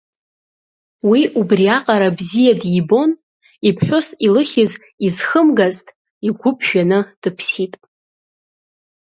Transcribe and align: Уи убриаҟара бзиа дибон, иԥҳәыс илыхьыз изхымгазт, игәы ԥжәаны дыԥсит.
Уи 1.09 1.21
убриаҟара 1.39 2.09
бзиа 2.17 2.53
дибон, 2.61 3.11
иԥҳәыс 3.67 4.07
илыхьыз 4.25 4.71
изхымгазт, 5.05 5.87
игәы 6.27 6.51
ԥжәаны 6.57 6.99
дыԥсит. 7.21 7.73